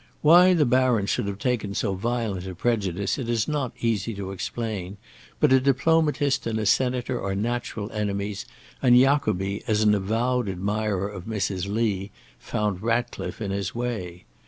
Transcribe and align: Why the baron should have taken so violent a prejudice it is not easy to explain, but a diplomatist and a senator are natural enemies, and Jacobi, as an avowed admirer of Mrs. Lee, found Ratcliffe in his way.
Why 0.23 0.55
the 0.55 0.65
baron 0.65 1.05
should 1.05 1.27
have 1.27 1.37
taken 1.37 1.75
so 1.75 1.93
violent 1.93 2.47
a 2.47 2.55
prejudice 2.55 3.19
it 3.19 3.29
is 3.29 3.47
not 3.47 3.73
easy 3.81 4.15
to 4.15 4.31
explain, 4.31 4.97
but 5.39 5.53
a 5.53 5.59
diplomatist 5.59 6.47
and 6.47 6.57
a 6.57 6.65
senator 6.65 7.21
are 7.21 7.35
natural 7.35 7.91
enemies, 7.91 8.47
and 8.81 8.97
Jacobi, 8.97 9.61
as 9.67 9.83
an 9.83 9.93
avowed 9.93 10.49
admirer 10.49 11.07
of 11.07 11.25
Mrs. 11.25 11.71
Lee, 11.71 12.09
found 12.39 12.81
Ratcliffe 12.81 13.41
in 13.43 13.51
his 13.51 13.75
way. 13.75 14.25